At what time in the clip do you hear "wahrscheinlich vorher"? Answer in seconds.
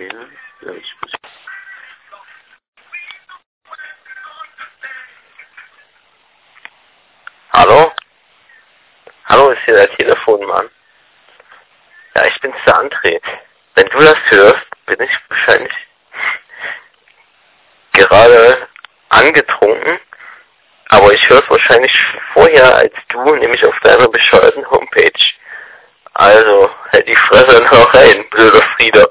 21.50-22.74